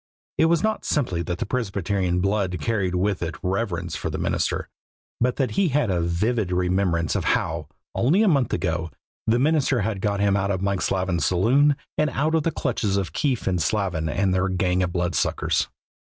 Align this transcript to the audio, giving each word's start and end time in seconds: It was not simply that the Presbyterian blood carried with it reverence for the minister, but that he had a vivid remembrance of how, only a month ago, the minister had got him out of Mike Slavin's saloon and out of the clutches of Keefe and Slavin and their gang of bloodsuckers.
It 0.39 0.45
was 0.45 0.63
not 0.63 0.83
simply 0.83 1.21
that 1.21 1.37
the 1.37 1.45
Presbyterian 1.45 2.21
blood 2.21 2.57
carried 2.59 2.95
with 2.95 3.21
it 3.21 3.35
reverence 3.43 3.95
for 3.95 4.09
the 4.09 4.17
minister, 4.17 4.67
but 5.19 5.35
that 5.35 5.51
he 5.51 5.67
had 5.67 5.91
a 5.91 6.01
vivid 6.01 6.51
remembrance 6.51 7.15
of 7.15 7.23
how, 7.25 7.67
only 7.93 8.23
a 8.23 8.27
month 8.27 8.51
ago, 8.51 8.89
the 9.27 9.37
minister 9.37 9.81
had 9.81 10.01
got 10.01 10.19
him 10.19 10.35
out 10.35 10.49
of 10.49 10.59
Mike 10.59 10.81
Slavin's 10.81 11.27
saloon 11.27 11.75
and 11.99 12.09
out 12.09 12.33
of 12.33 12.41
the 12.41 12.49
clutches 12.51 12.97
of 12.97 13.13
Keefe 13.13 13.45
and 13.45 13.61
Slavin 13.61 14.09
and 14.09 14.33
their 14.33 14.49
gang 14.49 14.81
of 14.81 14.91
bloodsuckers. 14.91 15.67